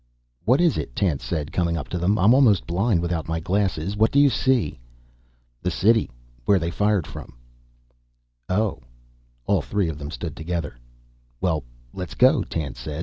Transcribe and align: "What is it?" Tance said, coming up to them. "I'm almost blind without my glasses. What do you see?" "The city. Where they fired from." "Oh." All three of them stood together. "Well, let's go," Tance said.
"What 0.45 0.59
is 0.59 0.79
it?" 0.79 0.95
Tance 0.95 1.23
said, 1.23 1.51
coming 1.51 1.77
up 1.77 1.87
to 1.89 1.99
them. 1.99 2.17
"I'm 2.17 2.33
almost 2.33 2.65
blind 2.65 3.03
without 3.03 3.27
my 3.27 3.39
glasses. 3.39 3.95
What 3.95 4.09
do 4.11 4.19
you 4.19 4.31
see?" 4.31 4.79
"The 5.61 5.69
city. 5.69 6.09
Where 6.45 6.57
they 6.57 6.71
fired 6.71 7.05
from." 7.05 7.35
"Oh." 8.49 8.79
All 9.45 9.61
three 9.61 9.89
of 9.89 9.99
them 9.99 10.09
stood 10.09 10.35
together. 10.35 10.75
"Well, 11.39 11.63
let's 11.93 12.15
go," 12.15 12.41
Tance 12.41 12.79
said. 12.79 12.99